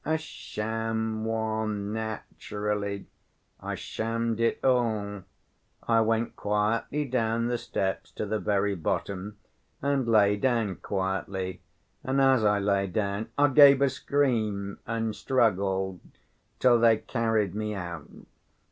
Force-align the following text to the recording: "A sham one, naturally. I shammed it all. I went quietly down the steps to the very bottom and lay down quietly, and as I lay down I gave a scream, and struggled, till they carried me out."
"A 0.03 0.17
sham 0.17 1.25
one, 1.25 1.93
naturally. 1.93 3.05
I 3.59 3.75
shammed 3.75 4.39
it 4.39 4.59
all. 4.65 5.21
I 5.87 6.01
went 6.01 6.35
quietly 6.35 7.05
down 7.05 7.49
the 7.49 7.59
steps 7.59 8.09
to 8.13 8.25
the 8.25 8.39
very 8.39 8.73
bottom 8.73 9.37
and 9.79 10.07
lay 10.07 10.37
down 10.37 10.77
quietly, 10.77 11.61
and 12.03 12.19
as 12.19 12.43
I 12.43 12.57
lay 12.57 12.87
down 12.87 13.29
I 13.37 13.49
gave 13.49 13.79
a 13.79 13.91
scream, 13.91 14.79
and 14.87 15.15
struggled, 15.15 15.99
till 16.57 16.79
they 16.79 16.97
carried 16.97 17.53
me 17.53 17.75
out." 17.75 18.09